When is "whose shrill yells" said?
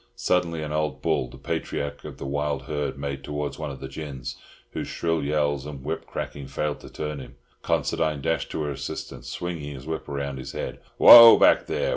4.71-5.67